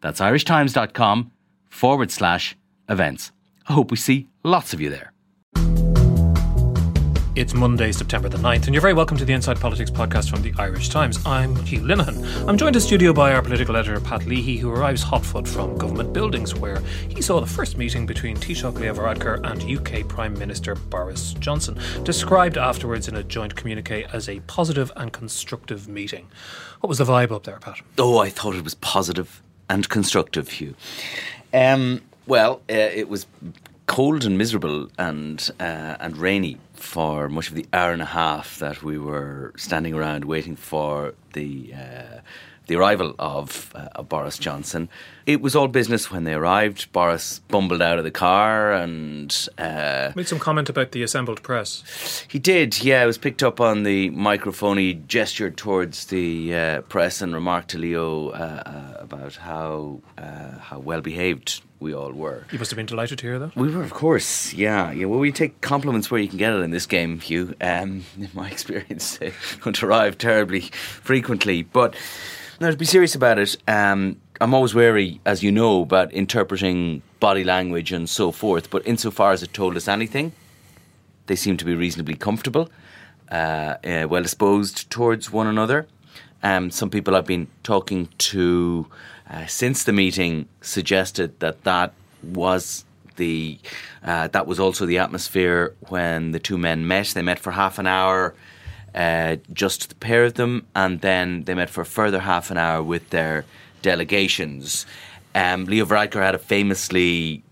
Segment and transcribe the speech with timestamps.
[0.00, 1.32] That's irishtimes.com
[1.68, 2.56] forward slash
[2.88, 3.32] events.
[3.68, 5.12] I hope we see lots of you there.
[7.38, 10.42] It's Monday, September the 9th, and you're very welcome to the Inside Politics podcast from
[10.42, 11.24] the Irish Times.
[11.24, 12.48] I'm Hugh Linehan.
[12.48, 16.12] I'm joined in studio by our political editor, Pat Leahy, who arrives hotfoot from government
[16.12, 20.74] buildings, where he saw the first meeting between Taoiseach Leo Varadkar and UK Prime Minister
[20.74, 26.26] Boris Johnson, described afterwards in a joint communique as a positive and constructive meeting.
[26.80, 27.82] What was the vibe up there, Pat?
[27.98, 30.74] Oh, I thought it was positive and constructive, Hugh.
[31.52, 33.26] Um, well, uh, it was
[33.86, 38.58] cold and miserable and uh, and rainy for much of the hour and a half
[38.58, 42.20] that we were standing around waiting for the uh,
[42.68, 44.88] the arrival of, uh, of Boris Johnson.
[45.26, 46.90] It was all business when they arrived.
[46.92, 52.24] Boris bumbled out of the car and uh, made some comment about the assembled press.
[52.28, 53.02] He did, yeah.
[53.02, 54.78] It was picked up on the microphone.
[54.78, 60.58] He gestured towards the uh, press and remarked to Leo uh, uh, about how uh,
[60.58, 62.44] how well behaved we all were.
[62.50, 63.54] You must have been delighted to hear that.
[63.56, 64.90] We were, of course, yeah.
[64.90, 67.54] Yeah, well, we take compliments where you can get it in this game, Hugh.
[67.60, 69.32] Um, in my experience, they
[69.64, 71.62] don't arrive terribly frequently.
[71.62, 71.94] But
[72.60, 77.02] now, to be serious about it, um, I'm always wary, as you know, about interpreting
[77.20, 78.70] body language and so forth.
[78.70, 80.32] But insofar as it told us anything,
[81.26, 82.70] they seem to be reasonably comfortable,
[83.30, 85.86] uh, uh, well disposed towards one another.
[86.42, 88.86] Um, some people I've been talking to
[89.30, 91.92] uh, since the meeting suggested that that
[92.22, 92.84] was
[93.16, 93.58] the
[94.02, 97.08] uh, that was also the atmosphere when the two men met.
[97.08, 98.34] They met for half an hour,
[98.98, 102.58] uh, just the pair of them, and then they met for a further half an
[102.58, 103.44] hour with their
[103.80, 104.86] delegations.
[105.36, 107.44] Um, Leo Varadkar had a famously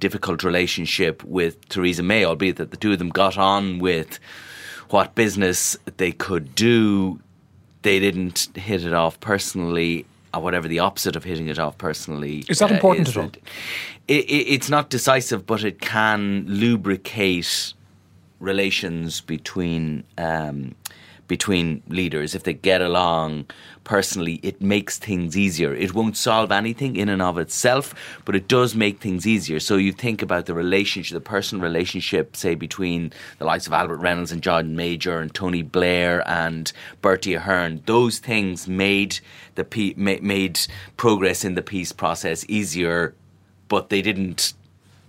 [0.00, 4.18] difficult relationship with Theresa May, albeit that the two of them got on with
[4.90, 7.20] what business they could do.
[7.82, 10.04] They didn't hit it off personally,
[10.34, 12.44] or whatever the opposite of hitting it off personally.
[12.48, 13.30] Is that uh, important is at all?
[14.08, 17.72] It, it, it's not decisive, but it can lubricate
[18.40, 20.74] relations between um,
[21.28, 23.46] between leaders, if they get along
[23.84, 25.74] personally, it makes things easier.
[25.74, 29.60] It won't solve anything in and of itself, but it does make things easier.
[29.60, 33.98] So you think about the relationship, the personal relationship, say, between the likes of Albert
[33.98, 36.72] Reynolds and John Major and Tony Blair and
[37.02, 37.82] Bertie Ahern.
[37.86, 39.18] Those things made
[39.54, 40.60] the made
[40.96, 43.14] progress in the peace process easier,
[43.68, 44.52] but they didn't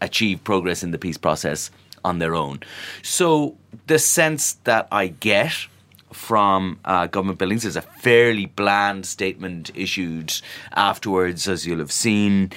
[0.02, 1.72] achieve progress in the peace process
[2.04, 2.60] on their own.
[3.02, 5.68] So the sense that I get
[6.12, 7.66] from uh, government buildings.
[7.66, 10.34] is a fairly bland statement issued
[10.74, 12.52] afterwards, as you'll have seen.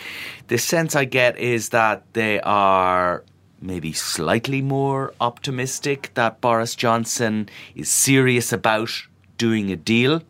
[0.49, 3.25] The sense I get is that they are
[3.61, 8.91] maybe slightly more optimistic that Boris Johnson is serious about
[9.37, 10.23] doing a deal.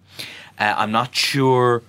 [0.58, 1.82] Uh, I'm not sure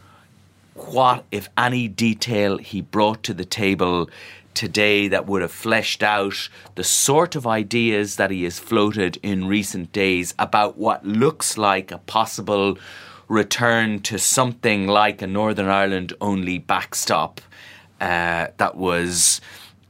[0.76, 4.10] what, if any, detail he brought to the table
[4.54, 9.48] today that would have fleshed out the sort of ideas that he has floated in
[9.48, 12.78] recent days about what looks like a possible
[13.28, 17.42] return to something like a Northern Ireland only backstop
[18.00, 19.42] uh, that was.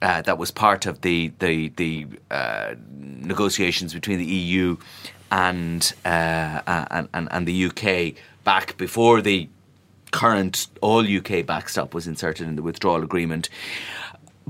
[0.03, 4.75] Uh, that was part of the the the uh, negotiations between the EU
[5.31, 9.47] and, uh, and and and the UK back before the
[10.11, 13.49] current all UK backstop was inserted in the withdrawal agreement.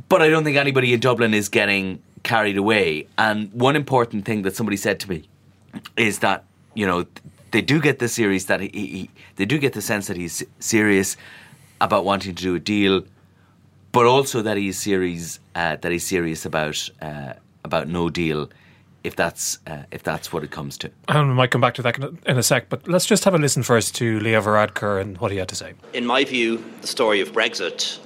[0.10, 3.08] But I don't think anybody in Dublin is getting carried away.
[3.18, 5.28] And one important thing that somebody said to me
[5.98, 6.44] is that,
[6.74, 7.06] you know,
[7.52, 10.44] they do get the series that he, he they do get the sense that he's
[10.60, 11.18] serious
[11.82, 13.04] about wanting to do a deal,
[13.92, 17.34] but also that he's serious uh, that he's serious about uh,
[17.64, 18.50] about no deal.
[19.04, 21.82] If that's uh, if that's what it comes to, and we might come back to
[21.82, 22.70] that in a sec.
[22.70, 25.56] But let's just have a listen first to Leo Varadkar and what he had to
[25.56, 25.74] say.
[25.94, 28.00] In my view, the story of Brexit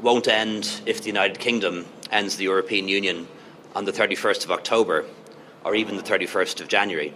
[0.00, 3.26] won't end if the United Kingdom ends the European Union
[3.74, 5.04] on the 31st of October
[5.64, 7.14] or even the 31st of January.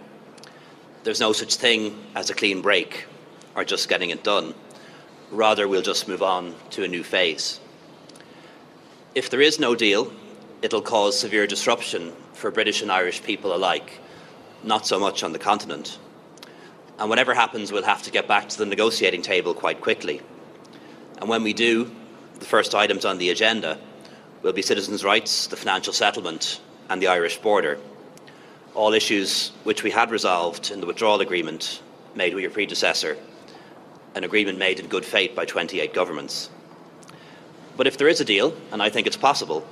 [1.03, 3.05] There's no such thing as a clean break
[3.55, 4.53] or just getting it done.
[5.31, 7.59] Rather, we'll just move on to a new phase.
[9.15, 10.11] If there is no deal,
[10.61, 13.99] it'll cause severe disruption for British and Irish people alike,
[14.63, 15.97] not so much on the continent.
[16.99, 20.21] And whatever happens, we'll have to get back to the negotiating table quite quickly
[21.21, 21.91] And when we do,
[22.41, 23.77] the first items on the agenda
[24.41, 26.59] will be citizens' rights, the financial settlement,
[26.89, 27.77] and the Irish border.
[28.73, 31.83] All issues which we had resolved in the withdrawal agreement
[32.15, 33.15] made with your predecessor,
[34.15, 36.49] an agreement made in good faith by 28 governments.
[37.77, 39.65] But if there is a deal, and I think it's possible,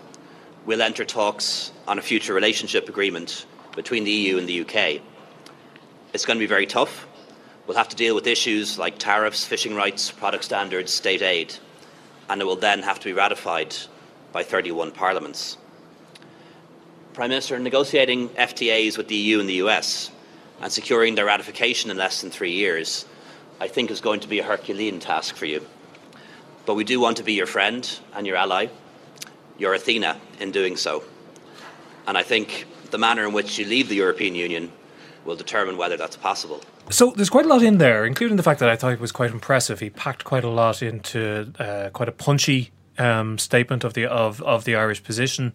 [0.67, 5.01] we'll enter talks on a future relationship agreement between the EU and the UK.
[6.13, 7.07] It's going to be very tough.
[7.65, 11.55] We'll have to deal with issues like tariffs, fishing rights, product standards, state aid,
[12.29, 13.75] and it will then have to be ratified
[14.31, 15.57] by 31 parliaments.
[17.13, 20.11] Prime Minister, negotiating FTAs with the EU and the US
[20.61, 23.05] and securing their ratification in less than three years,
[23.59, 25.65] I think is going to be a Herculean task for you.
[26.65, 28.67] But we do want to be your friend and your ally,
[29.57, 31.03] your Athena in doing so.
[32.07, 34.71] And I think the manner in which you leave the European Union
[35.25, 36.61] will determine whether that's possible.
[36.91, 39.11] So there's quite a lot in there, including the fact that I thought it was
[39.11, 39.79] quite impressive.
[39.79, 44.41] He packed quite a lot into uh, quite a punchy um, statement of the of
[44.41, 45.53] of the Irish position.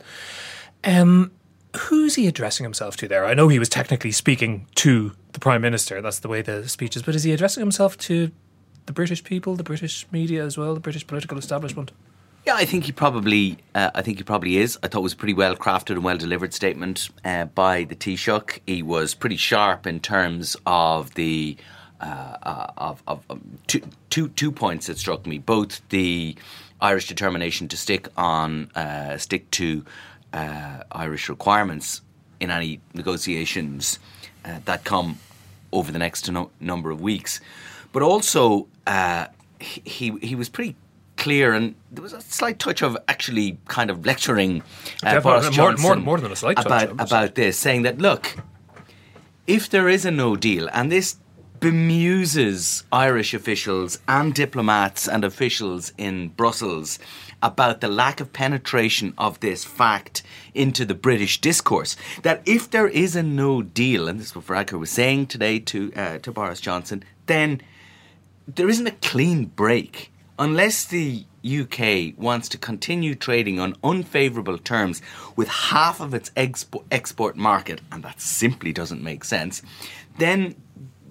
[0.84, 1.32] Um,
[1.76, 3.26] who's he addressing himself to there?
[3.26, 6.00] I know he was technically speaking to the prime minister.
[6.00, 7.02] That's the way the speech is.
[7.02, 8.30] But is he addressing himself to
[8.86, 11.90] the British people, the British media as well, the British political establishment?
[12.46, 13.56] Yeah, I think he probably.
[13.74, 14.78] Uh, I think he probably is.
[14.82, 17.96] I thought it was a pretty well crafted and well delivered statement uh, by the
[17.96, 18.60] Taoiseach.
[18.66, 21.56] He was pretty sharp in terms of the
[22.02, 23.80] uh, uh of, of, of two,
[24.10, 25.38] two, two points that struck me.
[25.38, 26.36] Both the
[26.82, 29.82] Irish determination to stick on uh, stick to
[30.34, 32.02] uh, Irish requirements
[32.40, 33.98] in any negotiations
[34.66, 35.18] that come
[35.72, 37.40] over the next no- number of weeks,
[37.90, 38.66] but also
[39.58, 40.76] he he was pretty
[41.16, 44.62] clear, and there was a slight touch of actually kind of lecturing
[45.02, 47.98] uh, Boris Johnson more, more, more, than a slight about, touch, about this, saying that
[47.98, 48.36] look,
[49.46, 51.16] if there is a no deal, and this
[51.60, 56.98] bemuses Irish officials and diplomats and officials in Brussels
[57.42, 60.22] about the lack of penetration of this fact
[60.54, 61.96] into the British discourse.
[62.22, 65.58] That if there is a no deal, and this is what Varadkar was saying today
[65.60, 67.62] to uh, to Boris Johnson, then
[68.46, 75.02] there isn't a clean break unless the UK wants to continue trading on unfavourable terms
[75.36, 79.62] with half of its expo- export market, and that simply doesn't make sense,
[80.18, 80.54] then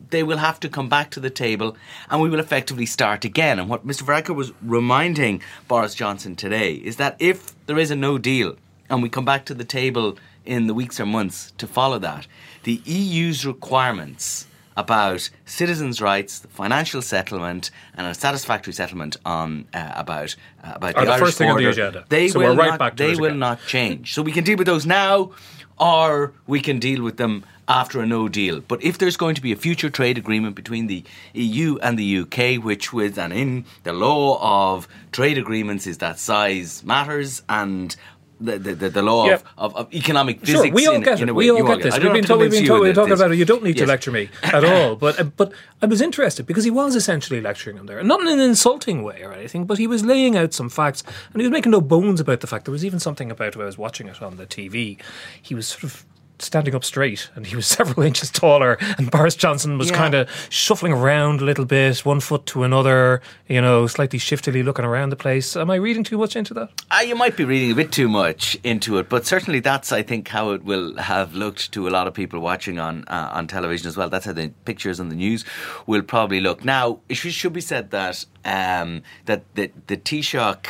[0.09, 1.75] they will have to come back to the table
[2.09, 3.59] and we will effectively start again.
[3.59, 4.03] And what Mr.
[4.03, 8.55] Varadkar was reminding Boris Johnson today is that if there is a no deal
[8.89, 12.27] and we come back to the table in the weeks or months to follow that,
[12.63, 19.91] the EU's requirements about citizens' rights, the financial settlement, and a satisfactory settlement on uh,
[19.95, 21.59] about uh, about Are the, the Irish first thing border.
[21.59, 22.05] on the agenda.
[22.09, 23.39] They so will we're right not, back to They will again.
[23.39, 24.13] not change.
[24.13, 25.31] So we can deal with those now,
[25.79, 28.59] or we can deal with them after a no deal.
[28.59, 31.03] But if there's going to be a future trade agreement between the
[31.33, 36.19] EU and the UK, which with and in the law of trade agreements is that
[36.19, 37.95] size matters and
[38.39, 40.65] the, the, the law of, of, economic physics.
[40.65, 41.33] Sure, we all get it.
[41.33, 41.93] We all get this.
[41.93, 43.37] We've been, have to talk, we've been, we're talking about it.
[43.37, 44.95] You don't need to lecture me at all.
[45.03, 45.51] But uh, but
[45.81, 49.21] I was interested because he was essentially lecturing him there, not in an insulting way
[49.23, 51.03] or anything, but he was laying out some facts
[51.33, 52.65] and he was making no bones about the fact.
[52.65, 55.01] There was even something about when I was watching it on the TV.
[55.41, 56.05] He was sort of
[56.43, 59.97] standing up straight and he was several inches taller and Boris Johnson was Yeah.
[59.97, 64.63] kind of shuffling around a little bit one foot to another you know slightly shiftily
[64.63, 67.43] looking around the place am I reading too much into that Ah, you might be
[67.45, 70.95] reading a bit too much into it, but certainly that's, I think, how it will
[70.97, 74.09] have looked to a lot of people watching on uh, on television as well.
[74.09, 75.43] That's how the pictures on the news
[75.87, 76.63] will probably look.
[76.63, 80.67] Now, it should, should be said that um, that the, the Taoiseach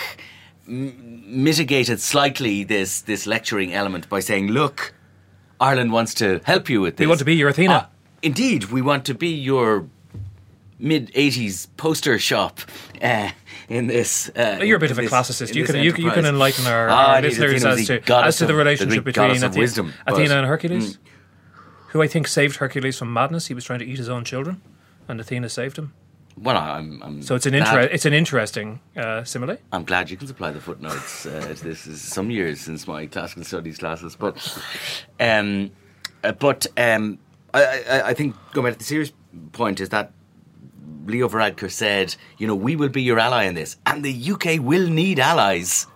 [0.67, 4.93] m- mitigated slightly this this lecturing element by saying, "Look,
[5.59, 7.05] Ireland wants to help you with this.
[7.05, 7.73] We want to be your Athena.
[7.73, 7.85] Uh,
[8.21, 9.87] indeed, we want to be your."
[10.79, 12.59] Mid '80s poster shop
[13.01, 13.29] uh,
[13.69, 14.29] in this.
[14.35, 15.55] Uh, You're a bit of a this- classicist.
[15.55, 18.53] You can, you, you can enlighten our, Ah, our listeners as to, as to the
[18.55, 20.97] relationship the between Athena, wisdom, Athena and Hercules,
[21.89, 23.47] who I think saved Hercules from madness.
[23.47, 24.61] He was trying to eat his own children,
[25.07, 25.93] and Athena saved him.
[26.37, 29.57] Well, I'm, I'm So it's an inter- it's an interesting uh, simile.
[29.71, 31.25] I'm glad you can supply the footnotes.
[31.25, 34.35] Uh, to this is some years since my classical studies classes, but
[35.19, 35.71] um,
[36.23, 37.19] uh, but um,
[37.53, 39.11] I, I, I think going back to the serious
[39.51, 40.11] point is that
[41.05, 44.59] Leo Varadkar said, you know, we will be your ally in this, and the UK
[44.59, 45.87] will need allies.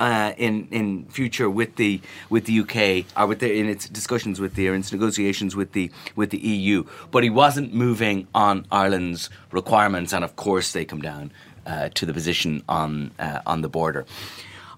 [0.00, 4.40] Uh, in in future with the with the UK or with the in its discussions
[4.40, 8.26] with the or in its negotiations with the with the EU, but he wasn't moving
[8.34, 11.30] on Ireland's requirements, and of course they come down
[11.66, 14.06] uh, to the position on uh, on the border.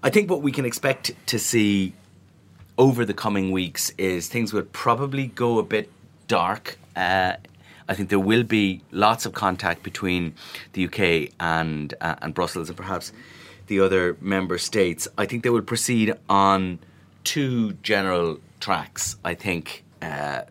[0.03, 1.93] I think what we can expect to see
[2.77, 5.89] over the coming weeks is things would probably go a bit
[6.27, 7.35] dark uh,
[7.87, 10.35] I think there will be lots of contact between
[10.73, 13.11] the UK and uh, and Brussels and perhaps
[13.73, 15.07] the other member states.
[15.17, 16.79] I think they will proceed on
[17.23, 19.17] two general tracks.
[19.23, 20.41] I think uh,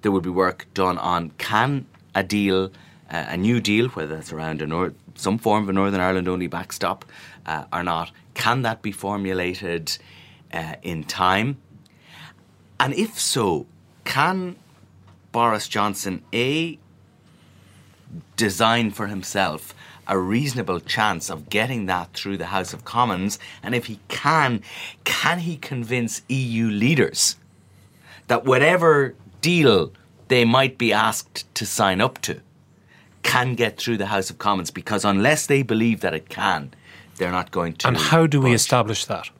[0.00, 2.72] there will be work done on can a deal,
[3.10, 6.28] uh, a new deal, whether that's around a nor- some form of a Northern Ireland
[6.28, 7.04] only backstop
[7.44, 9.98] uh, or not, can that be formulated
[10.52, 11.58] uh, in time?
[12.80, 13.66] And if so,
[14.04, 14.56] can
[15.30, 16.78] Boris Johnson A
[18.36, 19.74] design for himself
[20.06, 23.38] a reasonable chance of getting that through the House of Commons?
[23.62, 24.62] And if he can,
[25.04, 27.36] can he convince EU leaders
[28.28, 29.92] that whatever deal
[30.28, 32.40] they might be asked to sign up to
[33.22, 34.70] can get through the House of Commons?
[34.70, 36.72] Because unless they believe that it can,
[37.16, 37.88] they're not going to.
[37.88, 39.30] And how do we establish that?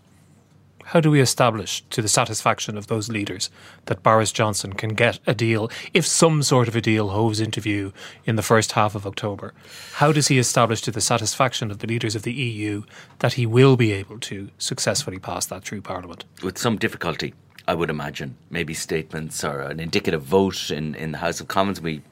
[0.93, 3.49] How do we establish to the satisfaction of those leaders
[3.87, 7.63] that Boris Johnson can get a deal if some sort of a deal hoves into
[7.63, 7.95] view
[8.27, 9.55] in the first half of October?
[9.95, 12.83] How does he establish to the satisfaction of the leaders of the EU
[13.21, 16.27] that he will be able to successfully pass that through Parliament?
[16.43, 17.33] with some difficulty,
[17.67, 18.37] I would imagine.
[18.51, 21.81] Maybe statements or an indicative vote in, in the House of Commons.
[21.81, 22.03] We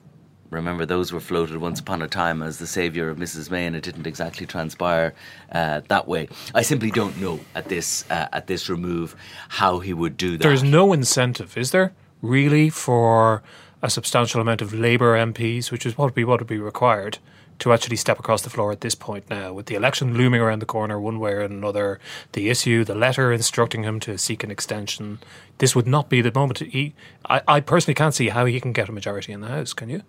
[0.50, 3.74] remember those were floated once upon a time as the saviour of Mrs May, and
[3.74, 5.14] it didn't exactly transpire
[5.52, 6.28] uh, that way.
[6.54, 9.16] I simply don't know at this uh, at this remove
[9.48, 10.42] how he would do that.
[10.42, 13.42] There's no incentive, is there, really, for
[13.82, 17.18] a substantial amount of Labour MPs, which is what would be what would be required
[17.60, 20.60] to actually step across the floor at this point now, with the election looming around
[20.60, 22.00] the corner one way or another,
[22.32, 25.18] the issue, the letter instructing him to seek an extension.
[25.58, 26.60] This would not be the moment.
[26.60, 26.94] He,
[27.28, 29.74] I, I personally can't see how he can get a majority in the House.
[29.74, 30.02] Can you?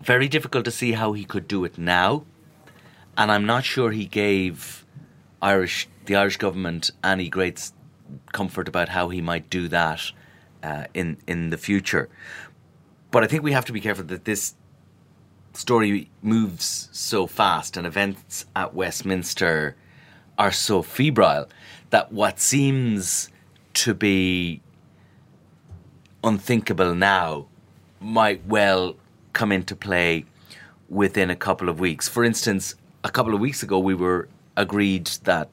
[0.00, 2.24] Very difficult to see how he could do it now,
[3.16, 4.84] and I'm not sure he gave
[5.42, 7.70] Irish the Irish government any great
[8.32, 10.12] comfort about how he might do that
[10.62, 12.08] uh, in in the future.
[13.10, 14.54] But I think we have to be careful that this
[15.52, 19.76] story moves so fast, and events at Westminster
[20.38, 21.48] are so febrile
[21.90, 23.28] that what seems
[23.74, 24.60] to be
[26.22, 27.46] unthinkable now
[28.00, 28.96] might well
[29.32, 30.24] come into play
[30.88, 32.08] within a couple of weeks.
[32.08, 35.48] For instance, a couple of weeks ago, we were agreed that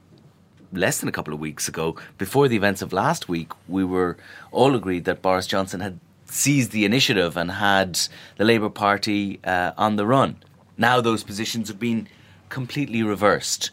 [0.72, 4.18] less than a couple of weeks ago, before the events of last week, we were
[4.52, 8.00] all agreed that Boris Johnson had seized the initiative and had
[8.38, 10.38] the Labour Party uh, on the run.
[10.78, 12.08] Now those positions have been
[12.50, 13.72] completely reversed.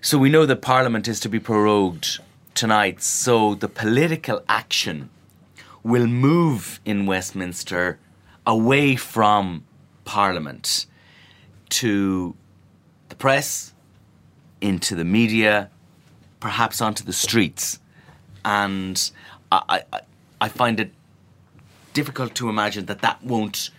[0.00, 2.20] So we know that Parliament is to be prorogued
[2.54, 5.10] tonight, so the political action
[5.82, 7.98] will move in Westminster
[8.46, 9.64] away from
[10.04, 10.86] Parliament
[11.70, 12.34] to
[13.08, 13.72] the press,
[14.60, 15.70] into the media,
[16.40, 17.78] perhaps onto the streets.
[18.44, 19.10] And
[19.52, 20.00] I, I,
[20.40, 20.92] I find it
[21.92, 23.70] difficult to imagine that that won't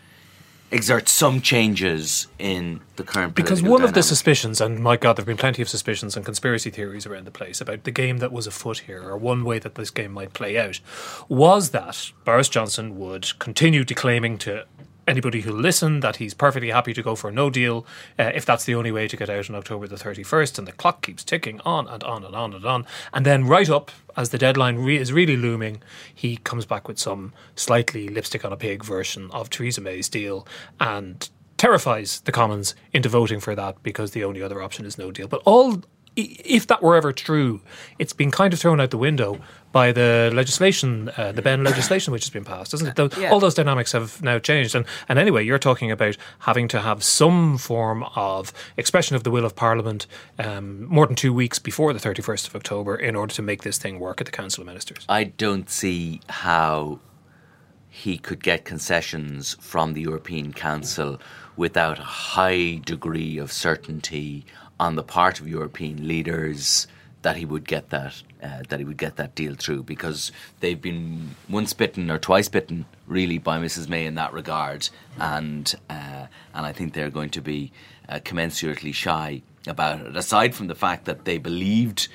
[0.72, 5.22] exert some changes in the current Because one of the suspicions, and my God, there
[5.22, 8.32] have been plenty of suspicions and conspiracy theories around the place about the game that
[8.32, 10.80] was afoot here, or one way that this game might play out,
[11.28, 14.66] was that Boris Johnson would continue declaiming to
[15.08, 17.86] anybody who listened that he's perfectly happy to go for no deal
[18.20, 20.60] uh, if that's the only way to get out on October the 31st.
[20.60, 22.86] And the clock keeps ticking on and on and on and on.
[23.14, 25.82] And then, right up as the deadline re- is really looming,
[26.14, 30.48] he comes back with some slightly lipstick on a pig version of Theresa May's deal
[30.80, 35.12] and terrifies the Commons into voting for that because the only other option is no
[35.12, 35.28] deal.
[35.28, 35.84] But all,
[36.16, 37.62] if that were ever true,
[38.00, 39.40] it's been kind of thrown out the window
[39.72, 42.96] by the legislation, uh, the Benn legislation, which has been passed, isn't it?
[42.98, 43.32] Tho- Yeah.
[43.32, 44.76] All those dynamics have now changed.
[44.76, 49.32] And, and anyway, you're talking about having to have some form of expression of the
[49.32, 53.34] will of Parliament um, more than two weeks before the 31st of October in order
[53.34, 55.06] to make this thing work at the Council of Ministers.
[55.08, 57.00] I don't see how
[57.88, 61.20] he could get concessions from the European Council
[61.56, 64.46] without a high degree of certainty
[64.82, 66.88] on the part of European leaders
[67.22, 70.82] that he would get that uh, that he would get that deal through because they've
[70.82, 74.90] been once bitten or twice bitten really by Mrs May in that regard.
[75.20, 77.72] And uh, and I think they're going to be
[78.10, 80.16] uh, commensurately shy about it.
[80.16, 82.08] Aside from the fact that they believed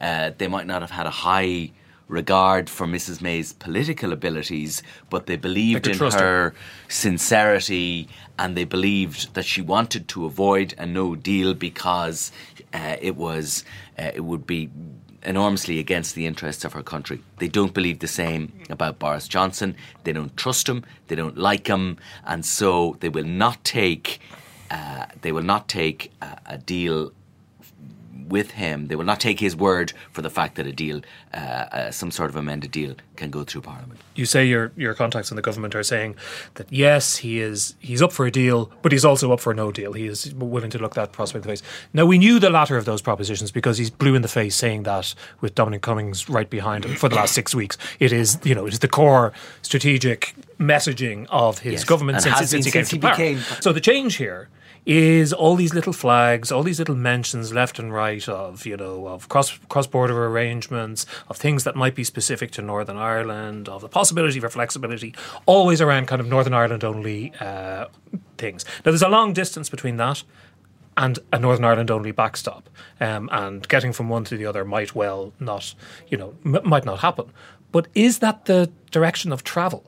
[0.00, 1.72] uh, they might not have had a high
[2.12, 3.20] regard for Mrs.
[3.20, 6.54] May's political abilities, but they believed in her, her.
[6.88, 12.30] sincerity and they believed that she wanted to avoid a no deal because
[12.74, 13.64] uh, it was
[13.98, 14.70] uh, it would be
[15.24, 17.22] enormously against the interests of her country.
[17.38, 19.76] They don't believe the same about Boris Johnson.
[20.04, 20.84] They don't trust him.
[21.06, 24.20] They don't like him, and so they will not take
[24.70, 27.12] uh, they will not take a, a deal
[28.28, 28.86] with him.
[28.88, 31.00] They will not take his word for the fact that a deal,
[31.34, 34.00] uh, uh, some sort of amended deal, can go through Parliament.
[34.14, 36.14] You say your your contacts in the government are saying
[36.54, 39.72] that yes, he is he's up for a deal, but he's also up for no
[39.72, 39.92] deal.
[39.92, 41.62] He is willing to look that prospect in the face.
[41.92, 44.82] Now we knew the latter of those propositions because he's blue in the face saying
[44.84, 47.76] that with Dominic Cummings right behind him for the last six weeks.
[47.98, 52.22] It is you know it is the core strategic messaging of his Yes, government and
[52.24, 53.12] since, has since he came since he power.
[53.12, 54.48] became- So the change here
[54.84, 59.06] is all these little flags, all these little mentions left and right of you know
[59.06, 63.80] of cross cross border arrangements, of things that might be specific to Northern Ireland, of
[63.80, 65.14] the possibility for flexibility,
[65.46, 67.86] always around kind of Northern Ireland only uh,
[68.38, 68.64] things.
[68.84, 70.24] Now there's a long distance between that
[70.96, 72.68] and a Northern Ireland only backstop,
[73.00, 75.74] um, and getting from one to the other might well not
[76.08, 77.30] you know m- might not happen.
[77.70, 79.84] But is that the direction of travel?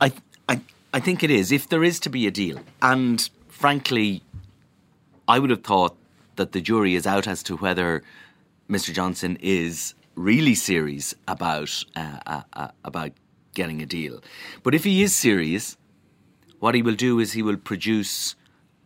[0.00, 0.12] I,
[0.48, 0.60] I,
[0.94, 1.50] I think it is.
[1.50, 3.28] If there is to be a deal, and
[3.58, 4.22] frankly,
[5.26, 5.96] I would have thought
[6.36, 8.04] that the jury is out as to whether
[8.70, 8.94] Mr.
[8.94, 13.12] Johnson is really serious about uh, uh, uh, about
[13.54, 14.22] getting a deal.
[14.62, 15.76] But if he is serious,
[16.60, 18.36] what he will do is he will produce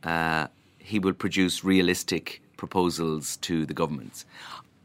[0.04, 0.46] uh,
[0.78, 4.24] he will produce realistic proposals to the governments.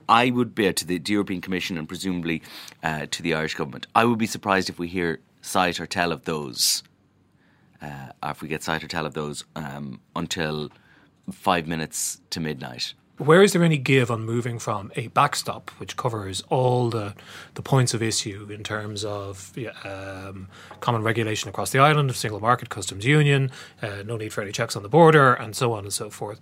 [0.09, 2.41] I would be to the, the European Commission and presumably
[2.83, 3.87] uh, to the Irish government.
[3.95, 6.83] I would be surprised if we hear sight or tell of those,
[7.81, 10.69] uh, if we get sight or tell of those um, until
[11.31, 12.93] five minutes to midnight.
[13.17, 17.15] Where is there any give on moving from a backstop, which covers all the,
[17.55, 19.53] the points of issue in terms of
[19.83, 20.47] um,
[20.81, 23.49] common regulation across the island, single market, customs union,
[23.81, 26.39] uh, no need for any checks on the border, and so on and so forth,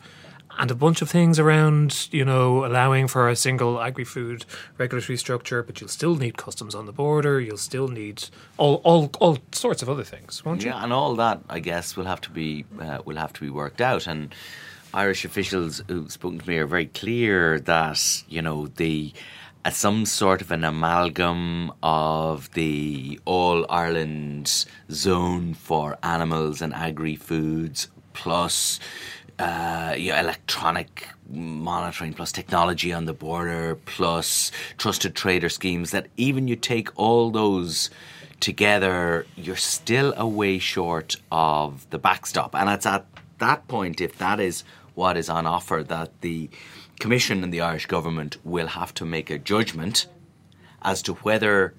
[0.58, 4.46] and a bunch of things around, you know, allowing for a single agri-food
[4.78, 7.40] regulatory structure, but you'll still need customs on the border.
[7.40, 8.26] You'll still need
[8.58, 10.70] all all, all sorts of other things, won't you?
[10.70, 13.50] Yeah, and all that I guess will have to be uh, will have to be
[13.50, 14.08] worked out.
[14.08, 14.34] And
[14.94, 19.14] Irish officials who've spoken to me are very clear that you know the
[19.66, 27.16] uh, some sort of an amalgam of the all Ireland zone for animals and agri
[27.16, 28.80] foods plus
[29.40, 36.48] uh, yeah, electronic monitoring plus technology on the border plus trusted trader schemes that even
[36.48, 37.90] you take all those
[38.40, 42.56] together you're still a way short of the backstop.
[42.56, 43.06] And it's at
[43.40, 46.50] that point if that is what is on offer that the
[47.00, 50.08] commission and the Irish government will have to make a judgment
[50.82, 51.74] as to whether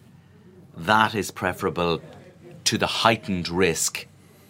[0.76, 2.02] that is preferable
[2.64, 4.06] to the heightened risk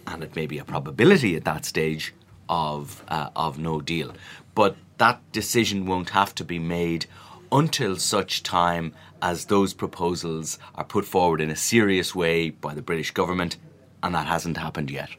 [0.06, 2.14] and it may be a probability at that stage
[2.48, 4.12] of uh, of no deal.
[4.54, 7.06] But that decision won't have to be made
[7.52, 12.82] until such time as those proposals are put forward in a serious way by the
[12.82, 13.56] British government,
[14.02, 15.10] and that hasn't happened yet.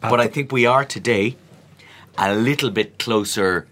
[0.00, 1.36] But I think we are today
[2.18, 3.66] a little bit closer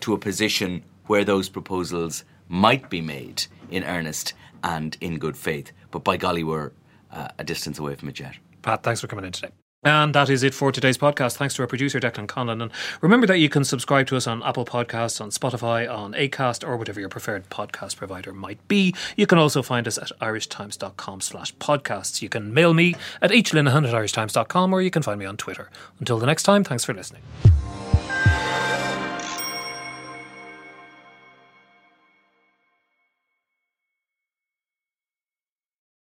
[0.00, 5.72] to a position where those proposals might be made in earnest and in good faith.
[5.90, 6.72] But by golly, we're
[7.10, 8.34] uh, a distance away from it yet.
[8.62, 9.50] Pat, thanks for coming in today.
[9.82, 11.36] And that is it for today's podcast.
[11.36, 12.62] Thanks to our producer, Declan Conlon.
[12.62, 16.68] And remember that you can subscribe to us on Apple Podcasts, on Spotify, on Acast,
[16.68, 18.94] or whatever your preferred podcast provider might be.
[19.16, 22.20] You can also find us at irishtimes.com slash podcasts.
[22.20, 25.70] You can mail me at hlinehan at irishtimes.com or you can find me on Twitter.
[25.98, 27.22] Until the next time, thanks for listening.